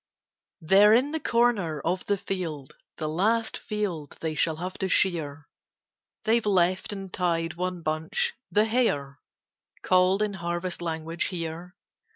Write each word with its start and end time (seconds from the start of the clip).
END 0.63 0.71
OF 0.71 0.93
in 0.93 1.11
the 1.11 1.19
corner 1.19 1.79
of 1.79 2.03
the 2.07 2.17
field, 2.17 2.75
* 2.85 2.97
The 2.97 3.07
last 3.07 3.55
field 3.55 4.17
they 4.19 4.33
shall 4.33 4.55
have 4.55 4.73
to 4.79 4.89
shear, 4.89 5.47
They've 6.23 6.43
left 6.43 6.91
and 6.91 7.13
tied 7.13 7.53
one 7.53 7.83
bunch, 7.83 8.33
* 8.41 8.51
the 8.51 8.65
hare/ 8.65 9.19
Called 9.83 10.23
in 10.23 10.33
harvest 10.33 10.81
language 10.81 11.25
here. 11.25 11.75